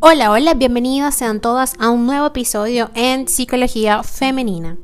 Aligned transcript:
Hola, 0.00 0.30
hola, 0.30 0.54
bienvenidas 0.54 1.16
sean 1.16 1.40
todas 1.40 1.74
a 1.80 1.90
un 1.90 2.06
nuevo 2.06 2.28
episodio 2.28 2.88
en 2.94 3.26
Psicología 3.26 4.04
Femenina. 4.04 4.76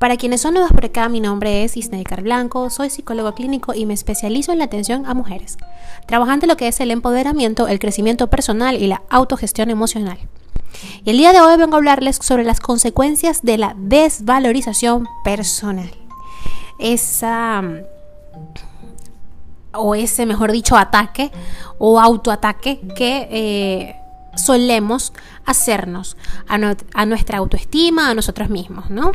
Para 0.00 0.16
quienes 0.16 0.40
son 0.40 0.54
nuevos 0.54 0.72
por 0.72 0.84
acá, 0.84 1.08
mi 1.08 1.20
nombre 1.20 1.62
es 1.62 1.76
Isneikar 1.76 2.22
Blanco, 2.22 2.68
soy 2.68 2.90
psicólogo 2.90 3.36
clínico 3.36 3.72
y 3.72 3.86
me 3.86 3.94
especializo 3.94 4.50
en 4.50 4.58
la 4.58 4.64
atención 4.64 5.06
a 5.06 5.14
mujeres, 5.14 5.58
trabajando 6.08 6.48
lo 6.48 6.56
que 6.56 6.66
es 6.66 6.80
el 6.80 6.90
empoderamiento, 6.90 7.68
el 7.68 7.78
crecimiento 7.78 8.26
personal 8.30 8.82
y 8.82 8.88
la 8.88 9.02
autogestión 9.10 9.70
emocional. 9.70 10.18
Y 11.04 11.10
el 11.10 11.18
día 11.18 11.32
de 11.32 11.40
hoy 11.40 11.56
vengo 11.56 11.74
a 11.74 11.78
hablarles 11.78 12.16
sobre 12.20 12.42
las 12.42 12.58
consecuencias 12.58 13.42
de 13.42 13.58
la 13.58 13.76
desvalorización 13.78 15.06
personal. 15.22 15.92
Esa 16.80 17.62
o 19.72 19.94
ese, 19.94 20.26
mejor 20.26 20.50
dicho, 20.50 20.76
ataque 20.76 21.30
o 21.78 22.00
autoataque 22.00 22.80
que 22.96 23.28
eh, 23.30 23.94
solemos 24.38 25.12
hacernos 25.44 26.16
a, 26.46 27.06
nuestra 27.06 27.38
autoestima, 27.38 28.10
a 28.10 28.14
nosotros 28.14 28.50
mismos, 28.50 28.90
¿no? 28.90 29.12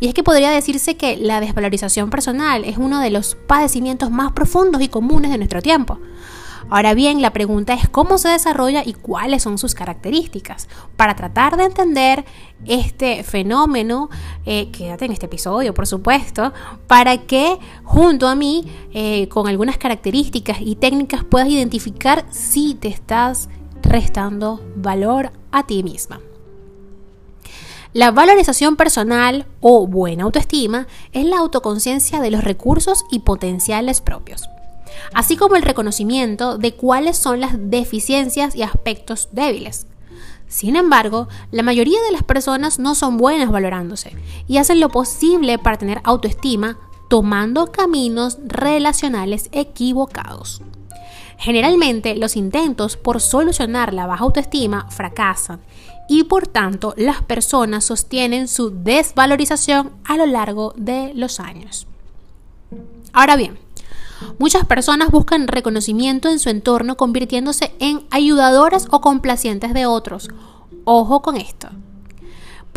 Y 0.00 0.08
es 0.08 0.14
que 0.14 0.22
podría 0.22 0.50
decirse 0.50 0.96
que 0.96 1.16
la 1.16 1.40
desvalorización 1.40 2.10
personal 2.10 2.64
es 2.64 2.78
uno 2.78 3.00
de 3.00 3.10
los 3.10 3.34
padecimientos 3.34 4.10
más 4.10 4.32
profundos 4.32 4.82
y 4.82 4.88
comunes 4.88 5.30
de 5.30 5.38
nuestro 5.38 5.62
tiempo. 5.62 5.98
Ahora 6.68 6.94
bien, 6.94 7.22
la 7.22 7.32
pregunta 7.32 7.74
es 7.74 7.88
cómo 7.88 8.18
se 8.18 8.28
desarrolla 8.28 8.82
y 8.84 8.92
cuáles 8.92 9.44
son 9.44 9.56
sus 9.56 9.74
características. 9.74 10.68
Para 10.96 11.14
tratar 11.14 11.56
de 11.56 11.64
entender 11.64 12.24
este 12.64 13.22
fenómeno, 13.22 14.10
eh, 14.46 14.70
quédate 14.72 15.04
en 15.04 15.12
este 15.12 15.26
episodio, 15.26 15.74
por 15.74 15.86
supuesto, 15.86 16.52
para 16.88 17.18
que 17.18 17.56
junto 17.84 18.26
a 18.26 18.34
mí, 18.34 18.64
eh, 18.92 19.28
con 19.28 19.46
algunas 19.46 19.78
características 19.78 20.58
y 20.60 20.74
técnicas, 20.74 21.22
puedas 21.22 21.48
identificar 21.48 22.24
si 22.30 22.74
te 22.74 22.88
estás 22.88 23.48
restando 23.82 24.60
valor 24.76 25.32
a 25.52 25.66
ti 25.66 25.82
misma. 25.82 26.20
La 27.92 28.10
valorización 28.10 28.76
personal 28.76 29.46
o 29.60 29.86
buena 29.86 30.24
autoestima 30.24 30.86
es 31.12 31.24
la 31.24 31.38
autoconciencia 31.38 32.20
de 32.20 32.30
los 32.30 32.44
recursos 32.44 33.04
y 33.10 33.20
potenciales 33.20 34.02
propios, 34.02 34.42
así 35.14 35.36
como 35.36 35.56
el 35.56 35.62
reconocimiento 35.62 36.58
de 36.58 36.74
cuáles 36.74 37.16
son 37.16 37.40
las 37.40 37.54
deficiencias 37.58 38.54
y 38.54 38.62
aspectos 38.62 39.30
débiles. 39.32 39.86
Sin 40.46 40.76
embargo, 40.76 41.28
la 41.50 41.62
mayoría 41.62 42.00
de 42.02 42.12
las 42.12 42.22
personas 42.22 42.78
no 42.78 42.94
son 42.94 43.16
buenas 43.16 43.50
valorándose 43.50 44.14
y 44.46 44.58
hacen 44.58 44.78
lo 44.78 44.90
posible 44.90 45.58
para 45.58 45.78
tener 45.78 46.00
autoestima 46.04 46.78
tomando 47.08 47.72
caminos 47.72 48.38
relacionales 48.44 49.48
equivocados. 49.52 50.60
Generalmente 51.38 52.16
los 52.16 52.36
intentos 52.36 52.96
por 52.96 53.20
solucionar 53.20 53.92
la 53.92 54.06
baja 54.06 54.24
autoestima 54.24 54.88
fracasan 54.90 55.60
y 56.08 56.24
por 56.24 56.46
tanto 56.46 56.94
las 56.96 57.22
personas 57.22 57.84
sostienen 57.84 58.48
su 58.48 58.70
desvalorización 58.70 59.92
a 60.04 60.16
lo 60.16 60.26
largo 60.26 60.72
de 60.76 61.12
los 61.14 61.40
años. 61.40 61.86
Ahora 63.12 63.36
bien, 63.36 63.58
muchas 64.38 64.64
personas 64.66 65.10
buscan 65.10 65.48
reconocimiento 65.48 66.28
en 66.28 66.38
su 66.38 66.48
entorno 66.48 66.96
convirtiéndose 66.96 67.74
en 67.80 68.06
ayudadoras 68.10 68.88
o 68.90 69.00
complacientes 69.00 69.74
de 69.74 69.86
otros. 69.86 70.28
Ojo 70.84 71.22
con 71.22 71.36
esto 71.36 71.68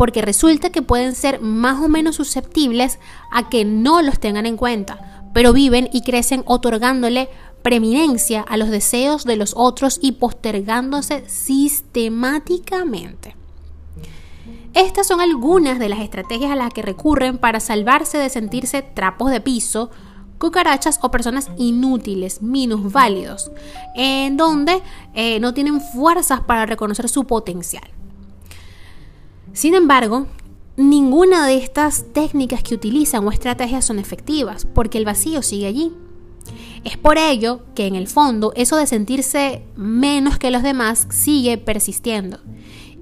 porque 0.00 0.22
resulta 0.22 0.70
que 0.70 0.80
pueden 0.80 1.14
ser 1.14 1.42
más 1.42 1.78
o 1.78 1.86
menos 1.86 2.16
susceptibles 2.16 2.98
a 3.30 3.50
que 3.50 3.66
no 3.66 4.00
los 4.00 4.18
tengan 4.18 4.46
en 4.46 4.56
cuenta, 4.56 5.26
pero 5.34 5.52
viven 5.52 5.90
y 5.92 6.00
crecen 6.00 6.42
otorgándole 6.46 7.28
preeminencia 7.62 8.42
a 8.42 8.56
los 8.56 8.70
deseos 8.70 9.24
de 9.24 9.36
los 9.36 9.54
otros 9.56 9.98
y 10.02 10.12
postergándose 10.12 11.28
sistemáticamente. 11.28 13.36
Estas 14.72 15.08
son 15.08 15.20
algunas 15.20 15.80
de 15.80 15.88
las 15.88 15.98
estrategias 15.98 16.52
a 16.52 16.56
las 16.56 16.72
que 16.72 16.82
recurren 16.82 17.38
para 17.38 17.58
salvarse 17.58 18.18
de 18.18 18.28
sentirse 18.28 18.82
trapos 18.82 19.30
de 19.30 19.40
piso, 19.40 19.90
cucarachas 20.38 21.00
o 21.02 21.10
personas 21.10 21.50
inútiles, 21.58 22.40
minusválidos, 22.40 23.50
en 23.94 24.36
donde 24.36 24.80
eh, 25.14 25.40
no 25.40 25.54
tienen 25.54 25.80
fuerzas 25.80 26.40
para 26.40 26.66
reconocer 26.66 27.08
su 27.08 27.24
potencial. 27.24 27.90
Sin 29.52 29.74
embargo, 29.74 30.26
ninguna 30.76 31.46
de 31.46 31.56
estas 31.56 32.04
técnicas 32.12 32.62
que 32.62 32.74
utilizan 32.74 33.26
o 33.26 33.32
estrategias 33.32 33.84
son 33.84 33.98
efectivas, 33.98 34.66
porque 34.72 34.98
el 34.98 35.04
vacío 35.04 35.42
sigue 35.42 35.66
allí. 35.66 35.92
Es 36.84 36.96
por 36.96 37.18
ello 37.18 37.60
que 37.74 37.86
en 37.86 37.94
el 37.94 38.08
fondo 38.08 38.52
eso 38.56 38.76
de 38.76 38.86
sentirse 38.86 39.62
menos 39.76 40.38
que 40.38 40.50
los 40.50 40.62
demás 40.62 41.06
sigue 41.10 41.58
persistiendo. 41.58 42.40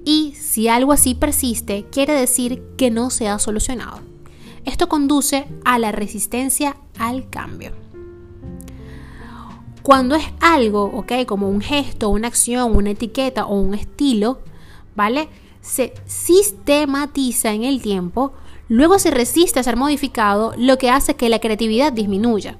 Y 0.05 0.33
si 0.35 0.67
algo 0.67 0.91
así 0.91 1.15
persiste, 1.15 1.85
quiere 1.91 2.13
decir 2.13 2.63
que 2.77 2.91
no 2.91 3.09
se 3.09 3.27
ha 3.27 3.39
solucionado. 3.39 3.99
Esto 4.65 4.89
conduce 4.89 5.47
a 5.63 5.79
la 5.79 5.91
resistencia 5.91 6.75
al 6.97 7.29
cambio. 7.29 7.71
Cuando 9.81 10.15
es 10.15 10.25
algo, 10.41 10.83
ok, 10.83 11.25
como 11.25 11.49
un 11.49 11.61
gesto, 11.61 12.09
una 12.09 12.27
acción, 12.27 12.75
una 12.75 12.91
etiqueta 12.91 13.45
o 13.45 13.55
un 13.59 13.73
estilo, 13.73 14.39
¿vale? 14.95 15.29
Se 15.61 15.93
sistematiza 16.05 17.53
en 17.53 17.63
el 17.63 17.81
tiempo, 17.81 18.33
luego 18.67 18.99
se 18.99 19.09
resiste 19.09 19.59
a 19.59 19.63
ser 19.63 19.77
modificado, 19.77 20.53
lo 20.57 20.77
que 20.77 20.89
hace 20.89 21.15
que 21.15 21.29
la 21.29 21.39
creatividad 21.39 21.93
disminuya. 21.93 22.57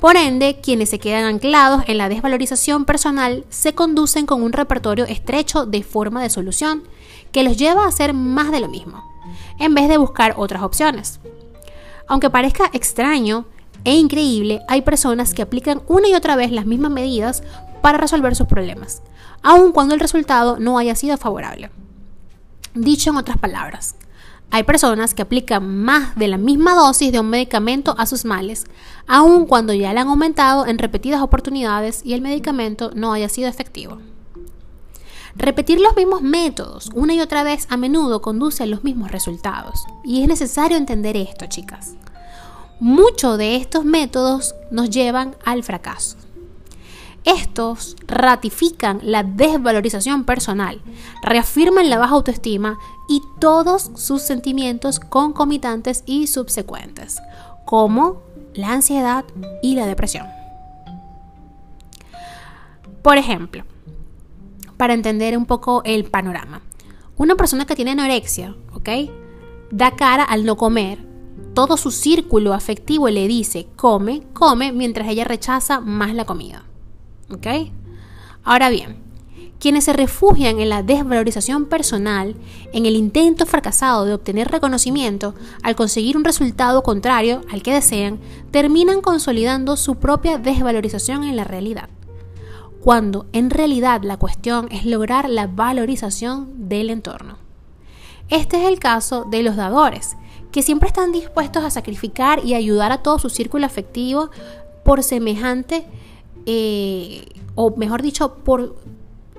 Por 0.00 0.16
ende, 0.16 0.60
quienes 0.62 0.90
se 0.90 1.00
quedan 1.00 1.24
anclados 1.24 1.82
en 1.88 1.98
la 1.98 2.08
desvalorización 2.08 2.84
personal 2.84 3.44
se 3.48 3.74
conducen 3.74 4.26
con 4.26 4.42
un 4.42 4.52
repertorio 4.52 5.04
estrecho 5.06 5.66
de 5.66 5.82
forma 5.82 6.22
de 6.22 6.30
solución 6.30 6.84
que 7.32 7.42
los 7.42 7.56
lleva 7.56 7.84
a 7.84 7.88
hacer 7.88 8.14
más 8.14 8.52
de 8.52 8.60
lo 8.60 8.68
mismo, 8.68 9.02
en 9.58 9.74
vez 9.74 9.88
de 9.88 9.98
buscar 9.98 10.34
otras 10.36 10.62
opciones. 10.62 11.18
Aunque 12.06 12.30
parezca 12.30 12.70
extraño 12.72 13.46
e 13.84 13.94
increíble, 13.96 14.60
hay 14.68 14.82
personas 14.82 15.34
que 15.34 15.42
aplican 15.42 15.82
una 15.88 16.08
y 16.08 16.14
otra 16.14 16.36
vez 16.36 16.52
las 16.52 16.64
mismas 16.64 16.92
medidas 16.92 17.42
para 17.82 17.98
resolver 17.98 18.36
sus 18.36 18.46
problemas, 18.46 19.02
aun 19.42 19.72
cuando 19.72 19.94
el 19.94 20.00
resultado 20.00 20.58
no 20.60 20.78
haya 20.78 20.94
sido 20.94 21.16
favorable. 21.16 21.70
Dicho 22.74 23.10
en 23.10 23.16
otras 23.16 23.38
palabras, 23.38 23.96
hay 24.50 24.62
personas 24.62 25.14
que 25.14 25.22
aplican 25.22 25.82
más 25.84 26.16
de 26.16 26.28
la 26.28 26.38
misma 26.38 26.74
dosis 26.74 27.12
de 27.12 27.20
un 27.20 27.28
medicamento 27.28 27.94
a 27.98 28.06
sus 28.06 28.24
males, 28.24 28.64
aun 29.06 29.46
cuando 29.46 29.74
ya 29.74 29.92
le 29.92 30.00
han 30.00 30.08
aumentado 30.08 30.66
en 30.66 30.78
repetidas 30.78 31.20
oportunidades 31.20 32.00
y 32.04 32.14
el 32.14 32.22
medicamento 32.22 32.90
no 32.94 33.12
haya 33.12 33.28
sido 33.28 33.48
efectivo. 33.48 33.98
Repetir 35.36 35.80
los 35.80 35.94
mismos 35.96 36.22
métodos 36.22 36.90
una 36.94 37.14
y 37.14 37.20
otra 37.20 37.42
vez 37.42 37.66
a 37.70 37.76
menudo 37.76 38.22
conduce 38.22 38.62
a 38.62 38.66
los 38.66 38.82
mismos 38.82 39.12
resultados. 39.12 39.84
Y 40.02 40.22
es 40.22 40.28
necesario 40.28 40.76
entender 40.76 41.16
esto, 41.16 41.46
chicas. 41.46 41.94
Muchos 42.80 43.38
de 43.38 43.56
estos 43.56 43.84
métodos 43.84 44.54
nos 44.70 44.90
llevan 44.90 45.36
al 45.44 45.62
fracaso. 45.62 46.16
Estos 47.24 47.96
ratifican 48.06 49.00
la 49.02 49.22
desvalorización 49.22 50.24
personal, 50.24 50.80
reafirman 51.22 51.90
la 51.90 51.98
baja 51.98 52.14
autoestima 52.14 52.78
y 53.08 53.22
todos 53.38 53.90
sus 53.96 54.22
sentimientos 54.22 55.00
concomitantes 55.00 56.04
y 56.06 56.26
subsecuentes, 56.26 57.18
como 57.64 58.22
la 58.54 58.72
ansiedad 58.72 59.24
y 59.62 59.74
la 59.74 59.86
depresión. 59.86 60.26
Por 63.02 63.18
ejemplo, 63.18 63.64
para 64.76 64.94
entender 64.94 65.36
un 65.36 65.46
poco 65.46 65.82
el 65.84 66.04
panorama, 66.04 66.62
una 67.16 67.34
persona 67.34 67.66
que 67.66 67.74
tiene 67.76 67.90
anorexia, 67.90 68.54
¿ok? 68.72 68.88
Da 69.70 69.96
cara 69.96 70.24
al 70.24 70.44
no 70.44 70.56
comer. 70.56 71.06
Todo 71.54 71.76
su 71.76 71.90
círculo 71.90 72.54
afectivo 72.54 73.08
le 73.08 73.26
dice 73.26 73.66
come, 73.76 74.22
come, 74.32 74.72
mientras 74.72 75.08
ella 75.08 75.24
rechaza 75.24 75.80
más 75.80 76.14
la 76.14 76.24
comida. 76.24 76.67
¿Ok? 77.30 77.46
Ahora 78.42 78.70
bien, 78.70 79.08
quienes 79.58 79.84
se 79.84 79.92
refugian 79.92 80.60
en 80.60 80.68
la 80.68 80.82
desvalorización 80.82 81.66
personal, 81.66 82.36
en 82.72 82.86
el 82.86 82.96
intento 82.96 83.44
fracasado 83.44 84.04
de 84.04 84.14
obtener 84.14 84.50
reconocimiento, 84.50 85.34
al 85.62 85.76
conseguir 85.76 86.16
un 86.16 86.24
resultado 86.24 86.82
contrario 86.82 87.42
al 87.50 87.62
que 87.62 87.74
desean, 87.74 88.18
terminan 88.50 89.00
consolidando 89.00 89.76
su 89.76 89.96
propia 89.96 90.38
desvalorización 90.38 91.24
en 91.24 91.36
la 91.36 91.44
realidad, 91.44 91.88
cuando 92.80 93.26
en 93.32 93.50
realidad 93.50 94.02
la 94.04 94.16
cuestión 94.16 94.68
es 94.70 94.84
lograr 94.84 95.28
la 95.28 95.48
valorización 95.48 96.68
del 96.68 96.90
entorno. 96.90 97.38
Este 98.28 98.62
es 98.62 98.68
el 98.68 98.78
caso 98.78 99.24
de 99.24 99.42
los 99.42 99.56
dadores, 99.56 100.16
que 100.52 100.62
siempre 100.62 100.88
están 100.88 101.12
dispuestos 101.12 101.64
a 101.64 101.70
sacrificar 101.70 102.44
y 102.44 102.54
ayudar 102.54 102.92
a 102.92 103.02
todo 103.02 103.18
su 103.18 103.28
círculo 103.28 103.66
afectivo 103.66 104.30
por 104.84 105.02
semejante 105.02 105.84
eh, 106.46 107.26
o 107.54 107.74
mejor 107.76 108.02
dicho, 108.02 108.34
por 108.36 108.76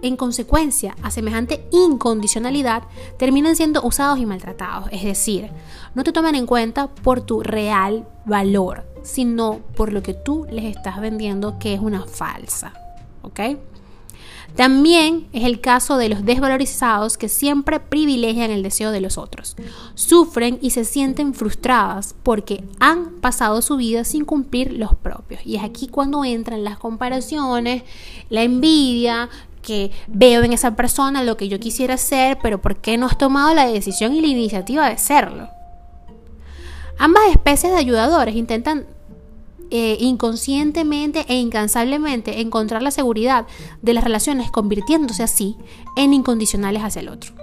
en 0.02 0.16
consecuencia 0.16 0.96
a 1.02 1.12
semejante 1.12 1.68
incondicionalidad, 1.72 2.84
terminan 3.18 3.56
siendo 3.56 3.82
usados 3.84 4.20
y 4.20 4.26
maltratados. 4.26 4.90
Es 4.92 5.04
decir, 5.04 5.50
no 5.96 6.04
te 6.04 6.12
toman 6.12 6.36
en 6.36 6.46
cuenta 6.46 6.88
por 6.88 7.22
tu 7.22 7.42
real 7.42 8.08
valor, 8.26 8.86
sino 9.04 9.60
por 9.76 9.92
lo 9.92 10.02
que 10.02 10.14
tú 10.14 10.46
les 10.52 10.66
estás 10.66 11.02
vendiendo, 11.02 11.60
que 11.60 11.74
es 11.74 11.80
una 11.80 12.06
falsa. 12.06 12.74
¿Ok? 13.22 13.40
También 14.56 15.28
es 15.32 15.44
el 15.44 15.62
caso 15.62 15.98
de 15.98 16.10
los 16.10 16.26
desvalorizados 16.26 17.18
que 17.18 17.30
siempre 17.30 17.80
privilegian 17.80 18.52
el 18.52 18.64
deseo 18.64 18.92
de 18.92 19.02
los 19.02 19.18
otros. 19.18 19.56
Sufren 19.96 20.60
y 20.62 20.72
se 20.72 20.86
sienten 20.86 21.34
frustradas 21.34 22.16
porque 22.24 22.64
han 22.80 23.12
pasado 23.22 23.62
su 23.62 23.78
vida 23.78 24.04
sin 24.04 24.26
cumplir 24.26 24.74
los 24.74 24.96
propios. 24.96 25.42
Y 25.46 25.56
es 25.56 25.64
aquí 25.64 25.88
cuando 25.88 26.26
entran 26.26 26.64
las 26.64 26.78
comparaciones, 26.78 27.84
la 28.30 28.44
envidia, 28.44 29.30
que 29.62 29.92
veo 30.08 30.44
en 30.44 30.54
esa 30.54 30.76
persona 30.76 31.24
lo 31.24 31.38
que 31.38 31.48
yo 31.48 31.60
quisiera 31.60 31.96
hacer, 31.96 32.38
pero 32.42 32.62
¿por 32.62 32.78
qué 32.78 32.98
no 32.98 33.06
has 33.06 33.18
tomado 33.18 33.54
la 33.54 33.68
decisión 33.68 34.16
y 34.16 34.22
la 34.22 34.28
iniciativa 34.28 34.90
de 34.90 34.98
serlo? 34.98 35.50
Ambas 36.98 37.24
especies 37.32 37.72
de 37.72 37.80
ayudadores 37.80 38.36
intentan 38.36 38.86
eh, 39.72 39.98
inconscientemente 40.00 41.26
e 41.28 41.36
incansablemente 41.36 42.42
encontrar 42.42 42.82
la 42.82 42.92
seguridad 42.92 43.46
de 43.82 43.94
las 43.94 44.04
relaciones 44.04 44.52
convirtiéndose 44.52 45.24
así 45.24 45.58
en 45.96 46.14
incondicionales 46.14 46.84
hacia 46.84 47.02
el 47.02 47.10
otro. 47.10 47.34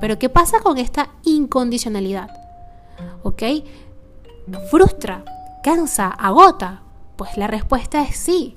Pero 0.00 0.18
¿qué 0.18 0.28
pasa 0.28 0.60
con 0.60 0.78
esta 0.78 1.10
incondicionalidad? 1.24 2.30
¿Ok? 3.22 3.42
¿Frustra? 4.70 5.24
¿Cansa? 5.62 6.08
¿Agota? 6.08 6.82
Pues 7.16 7.36
la 7.36 7.48
respuesta 7.48 8.02
es 8.02 8.16
sí. 8.16 8.56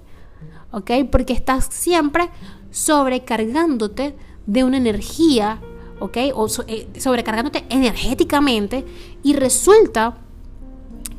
¿Ok? 0.72 0.92
Porque 1.12 1.34
estás 1.34 1.66
siempre 1.72 2.30
sobrecargándote 2.70 4.16
de 4.46 4.64
una 4.64 4.78
energía, 4.78 5.60
¿ok? 6.00 6.18
O 6.36 6.48
eh, 6.68 6.88
sobrecargándote 7.00 7.66
energéticamente 7.70 8.86
y 9.24 9.34
resulta 9.34 10.18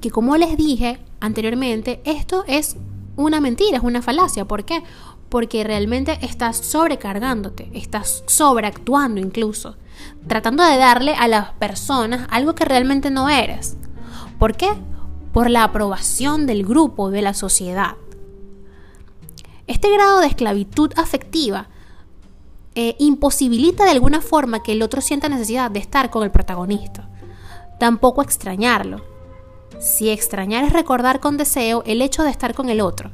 que 0.00 0.11
como 0.11 0.37
les 0.37 0.56
dije 0.56 0.99
anteriormente, 1.22 2.02
esto 2.04 2.44
es 2.46 2.76
una 3.16 3.40
mentira, 3.40 3.78
es 3.78 3.82
una 3.82 4.02
falacia. 4.02 4.44
¿Por 4.44 4.64
qué? 4.64 4.82
Porque 5.28 5.64
realmente 5.64 6.19
estás 6.20 6.58
sobrecargándote, 6.58 7.70
estás 7.72 8.24
sobreactuando 8.26 9.20
incluso, 9.20 9.76
tratando 10.26 10.64
de 10.64 10.76
darle 10.76 11.14
a 11.14 11.28
las 11.28 11.52
personas 11.52 12.26
algo 12.30 12.54
que 12.54 12.64
realmente 12.64 13.10
no 13.10 13.30
eres. 13.30 13.76
¿Por 14.38 14.56
qué? 14.56 14.69
Por 15.32 15.48
la 15.48 15.64
aprobación 15.64 16.46
del 16.46 16.66
grupo, 16.66 17.10
de 17.10 17.22
la 17.22 17.32
sociedad. 17.32 17.96
Este 19.66 19.90
grado 19.90 20.20
de 20.20 20.26
esclavitud 20.26 20.92
afectiva 20.96 21.69
eh, 22.74 22.96
imposibilita 22.98 23.84
de 23.84 23.92
alguna 23.92 24.20
forma 24.20 24.62
que 24.62 24.72
el 24.72 24.82
otro 24.82 25.00
sienta 25.00 25.28
necesidad 25.28 25.70
de 25.70 25.78
estar 25.78 26.10
con 26.10 26.24
el 26.24 26.30
protagonista. 26.30 27.08
Tampoco 27.78 28.22
extrañarlo. 28.22 29.12
Si 29.82 30.11
extrañar 30.11 30.62
es 30.62 30.73
recordar 30.73 31.19
con 31.19 31.37
deseo 31.37 31.82
el 31.87 32.02
hecho 32.02 32.23
de 32.23 32.31
estar 32.31 32.55
con 32.55 32.70
el 32.70 32.81
otro. 32.81 33.11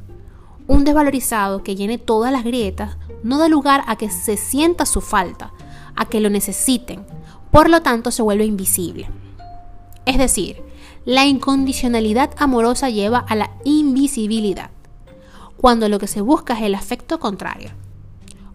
Un 0.67 0.83
desvalorizado 0.83 1.63
que 1.63 1.75
llene 1.75 1.97
todas 1.97 2.31
las 2.31 2.43
grietas 2.43 2.97
no 3.23 3.39
da 3.39 3.47
lugar 3.47 3.83
a 3.87 3.95
que 3.95 4.11
se 4.11 4.37
sienta 4.37 4.85
su 4.85 5.01
falta, 5.01 5.51
a 5.95 6.05
que 6.05 6.19
lo 6.19 6.29
necesiten. 6.29 7.03
Por 7.49 7.71
lo 7.71 7.81
tanto, 7.81 8.11
se 8.11 8.21
vuelve 8.21 8.45
invisible. 8.45 9.09
Es 10.05 10.19
decir, 10.19 10.61
la 11.05 11.25
incondicionalidad 11.25 12.35
amorosa 12.37 12.91
lleva 12.91 13.17
a 13.17 13.35
la 13.35 13.49
invisibilidad 13.63 14.69
cuando 15.57 15.89
lo 15.89 15.97
que 15.97 16.05
se 16.07 16.21
busca 16.21 16.53
es 16.53 16.61
el 16.61 16.75
afecto 16.75 17.19
contrario. 17.19 17.71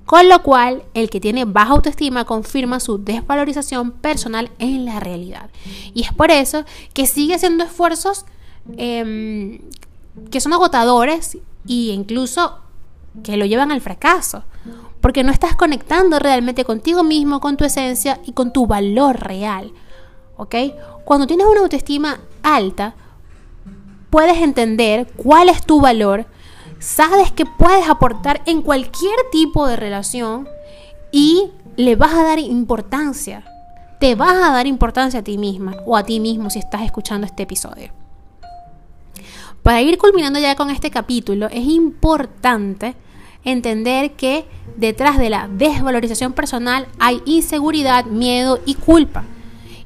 Con 0.06 0.28
lo 0.28 0.42
cual, 0.42 0.82
el 0.92 1.08
que 1.08 1.20
tiene 1.20 1.46
baja 1.46 1.72
autoestima 1.72 2.24
confirma 2.24 2.78
su 2.78 3.02
desvalorización 3.02 3.90
personal 3.90 4.50
en 4.58 4.84
la 4.84 5.00
realidad. 5.00 5.50
Y 5.94 6.02
es 6.02 6.12
por 6.12 6.30
eso 6.30 6.64
que 6.92 7.06
sigue 7.06 7.34
haciendo 7.34 7.64
esfuerzos 7.64 8.26
em, 8.76 9.60
que 10.30 10.40
son 10.40 10.52
agotadores 10.52 11.36
e 11.36 11.40
incluso 11.66 12.58
que 13.22 13.36
lo 13.36 13.46
llevan 13.46 13.72
al 13.72 13.80
fracaso. 13.80 14.44
Porque 15.00 15.22
no 15.22 15.32
estás 15.32 15.54
conectando 15.54 16.18
realmente 16.18 16.64
contigo 16.64 17.02
mismo, 17.02 17.40
con 17.40 17.56
tu 17.56 17.64
esencia 17.64 18.20
y 18.24 18.32
con 18.32 18.52
tu 18.52 18.66
valor 18.66 19.20
real. 19.20 19.72
¿Ok? 20.36 20.54
Cuando 21.04 21.26
tienes 21.26 21.46
una 21.46 21.60
autoestima 21.60 22.20
alta, 22.42 22.94
puedes 24.10 24.38
entender 24.38 25.10
cuál 25.16 25.48
es 25.48 25.64
tu 25.64 25.80
valor, 25.80 26.26
sabes 26.84 27.32
que 27.32 27.46
puedes 27.46 27.88
aportar 27.88 28.42
en 28.44 28.60
cualquier 28.60 29.16
tipo 29.32 29.66
de 29.66 29.76
relación 29.76 30.46
y 31.10 31.50
le 31.76 31.96
vas 31.96 32.12
a 32.12 32.22
dar 32.22 32.38
importancia. 32.38 33.44
Te 33.98 34.14
vas 34.14 34.34
a 34.34 34.52
dar 34.52 34.66
importancia 34.66 35.20
a 35.20 35.25
ti 35.25 35.38
misma 35.38 35.76
o 35.86 35.96
a 35.96 36.04
ti 36.04 36.20
mismo 36.20 36.50
si 36.50 36.58
estás 36.58 36.82
escuchando 36.82 37.26
este 37.26 37.44
episodio. 37.44 37.90
Para 39.62 39.81
ir 39.81 39.96
culminando 39.96 40.38
ya 40.38 40.56
con 40.56 40.69
este 40.69 40.90
capítulo, 40.90 41.46
es 41.46 41.64
importante 41.64 42.94
entender 43.44 44.12
que 44.12 44.46
detrás 44.76 45.19
de 45.19 45.30
la 45.30 45.48
desvalorización 45.48 46.34
personal 46.34 46.87
hay 46.98 47.22
inseguridad, 47.25 48.04
miedo 48.04 48.60
y 48.66 48.75
culpa. 48.75 49.25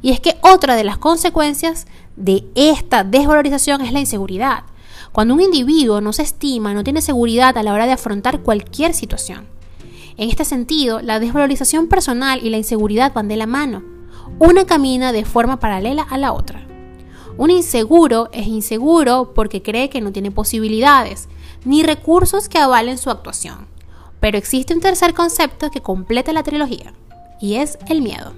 Y 0.03 0.11
es 0.11 0.19
que 0.19 0.37
otra 0.43 0.75
de 0.75 0.85
las 0.85 0.99
consecuencias 0.99 1.87
de 2.17 2.45
esta 2.57 3.05
desvalorización 3.05 3.83
es 3.83 3.93
la 3.93 4.01
inseguridad. 4.01 4.65
Cuando 5.19 5.35
un 5.35 5.41
individuo 5.41 6.01
no 6.01 6.13
se 6.13 6.23
estima, 6.23 6.75
no 6.75 6.85
tiene 6.85 7.03
seguridad 7.03 7.59
a 7.59 7.65
la 7.65 7.73
hora 7.73 7.87
de 7.87 7.93
afrontar 7.93 8.43
cualquier 8.43 8.95
situación. 8.95 9.49
En 10.17 10.31
este 10.31 10.45
sentido, 10.45 11.01
la 11.03 11.19
desvalorización 11.19 11.89
personal 11.89 12.39
y 12.41 12.51
la 12.51 12.57
inseguridad 12.57 13.13
van 13.13 13.27
de 13.27 13.37
la 13.37 13.47
mano. 13.47 13.83
Una 14.39 14.65
camina 14.65 15.11
de 15.11 15.25
forma 15.25 15.59
paralela 15.59 16.07
a 16.09 16.19
la 16.19 16.33
otra. 16.33 16.65
Un 17.37 17.51
inseguro 17.51 18.29
es 18.31 18.47
inseguro 18.47 19.33
porque 19.35 19.61
cree 19.61 19.91
que 19.91 20.01
no 20.01 20.13
tiene 20.13 20.31
posibilidades 20.31 21.29
ni 21.65 21.83
recursos 21.83 22.49
que 22.49 22.59
avalen 22.59 22.97
su 22.97 23.11
actuación. 23.11 23.67
Pero 24.21 24.39
existe 24.39 24.73
un 24.73 24.81
tercer 24.81 25.15
concepto 25.15 25.73
que 25.73 25.83
completa 25.83 26.33
la 26.33 26.45
trilogía, 26.45 26.93
y 27.41 27.57
es 27.57 27.77
el 27.89 28.03
miedo. 28.03 28.35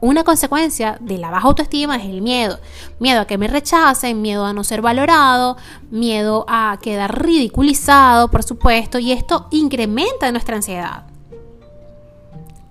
Una 0.00 0.24
consecuencia 0.24 0.96
de 1.00 1.18
la 1.18 1.30
baja 1.30 1.46
autoestima 1.46 1.96
es 1.96 2.04
el 2.04 2.22
miedo. 2.22 2.58
Miedo 2.98 3.20
a 3.20 3.26
que 3.26 3.36
me 3.36 3.48
rechacen, 3.48 4.22
miedo 4.22 4.46
a 4.46 4.54
no 4.54 4.64
ser 4.64 4.80
valorado, 4.80 5.58
miedo 5.90 6.46
a 6.48 6.78
quedar 6.80 7.22
ridiculizado, 7.22 8.30
por 8.30 8.42
supuesto, 8.42 8.98
y 8.98 9.12
esto 9.12 9.46
incrementa 9.50 10.32
nuestra 10.32 10.56
ansiedad. 10.56 11.04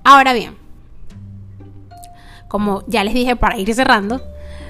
Ahora 0.03 0.33
bien, 0.33 0.57
como 2.47 2.83
ya 2.87 3.03
les 3.03 3.13
dije 3.13 3.35
para 3.35 3.59
ir 3.59 3.71
cerrando, 3.75 4.21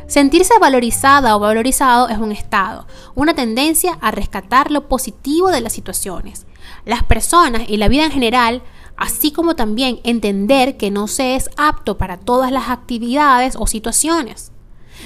sentirse 0.10 0.54
valorizada 0.60 1.36
o 1.38 1.40
valorizado 1.40 2.10
es 2.10 2.18
un 2.18 2.34
estado, 2.34 2.86
una 3.16 3.34
tendencia 3.34 3.98
a 4.02 4.12
rescatar 4.12 4.72
lo 4.72 4.90
positivo 4.90 5.50
de 5.50 5.62
las 5.62 5.72
situaciones. 5.72 6.46
Las 6.86 7.04
personas 7.04 7.64
y 7.70 7.78
la 7.78 7.88
vida 7.88 8.06
en 8.06 8.12
general 8.12 8.62
así 9.00 9.32
como 9.32 9.56
también 9.56 10.02
entender 10.04 10.76
que 10.76 10.92
no 10.92 11.08
se 11.08 11.36
es 11.36 11.50
apto 11.56 11.98
para 11.98 12.18
todas 12.18 12.52
las 12.52 12.68
actividades 12.68 13.56
o 13.58 13.66
situaciones. 13.66 14.52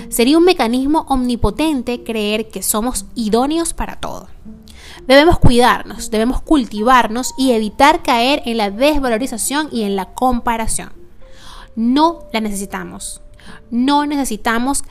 Sería 0.10 0.39
un 0.39 0.44
mecanismo 0.44 1.06
omnipotente 1.08 2.04
creer 2.04 2.50
que 2.50 2.63
somos 2.63 3.06
idóneos 3.13 3.74
para 3.74 3.98
todo. 3.98 4.28
Debemos 5.06 5.38
cuidarnos, 5.38 6.10
debemos 6.10 6.42
cultivarnos 6.42 7.36
y 7.38 7.51
evitar 7.51 8.01
caer 8.01 8.42
en 8.46 8.58
la 8.58 8.72
desvalorización 8.72 9.70
y 9.72 9.84
en 9.84 9.96
la 9.96 10.13
comparación. 10.13 10.92
No 11.75 12.24
la 12.34 12.42
necesitamos. 12.42 13.23
No 13.72 14.06
necesitamos 14.06 14.84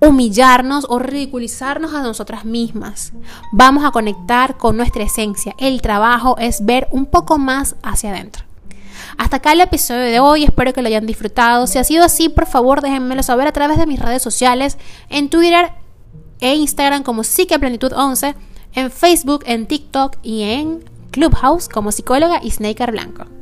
humillarnos 0.00 0.86
o 0.88 0.98
ridiculizarnos 0.98 1.94
a 1.94 2.02
nosotras 2.02 2.44
mismas. 2.44 3.12
Vamos 3.52 3.84
a 3.84 3.90
conectar 3.90 4.56
con 4.56 4.76
nuestra 4.76 5.04
esencia. 5.04 5.54
El 5.58 5.82
trabajo 5.82 6.36
es 6.38 6.64
ver 6.64 6.88
un 6.90 7.06
poco 7.06 7.38
más 7.38 7.76
hacia 7.82 8.10
adentro. 8.10 8.44
Hasta 9.18 9.36
acá 9.36 9.52
el 9.52 9.60
episodio 9.60 10.02
de 10.02 10.20
hoy, 10.20 10.44
espero 10.44 10.72
que 10.72 10.82
lo 10.82 10.88
hayan 10.88 11.06
disfrutado. 11.06 11.66
Si 11.66 11.78
ha 11.78 11.84
sido 11.84 12.04
así, 12.04 12.28
por 12.28 12.46
favor 12.46 12.80
déjenmelo 12.80 13.22
saber 13.22 13.46
a 13.46 13.52
través 13.52 13.78
de 13.78 13.86
mis 13.86 14.00
redes 14.00 14.22
sociales, 14.22 14.78
en 15.08 15.28
Twitter 15.28 15.72
e 16.40 16.54
Instagram 16.54 17.02
como 17.02 17.22
Psiqueplenitud11, 17.22 18.34
en 18.74 18.90
Facebook, 18.90 19.42
en 19.46 19.66
TikTok 19.66 20.16
y 20.22 20.42
en 20.42 20.84
Clubhouse 21.10 21.68
como 21.68 21.92
psicóloga 21.92 22.40
y 22.42 22.50
Snaker 22.50 22.92
Blanco. 22.92 23.39